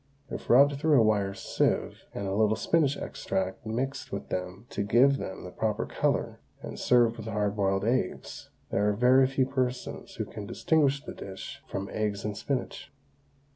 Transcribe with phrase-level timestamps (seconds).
[0.31, 4.81] If rubbed through a wire sieve and a little spinach extract mixed with them to
[4.81, 9.45] give them the proper colour, and served with hard boiled eggs, there are very few
[9.45, 12.91] persons who can distinguish the dish from eggs and spinach.